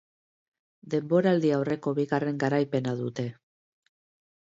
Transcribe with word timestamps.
Denboraldi-aurreko 0.93 1.95
bigarren 2.01 2.43
garaipena 2.47 2.99
dute. 3.07 3.31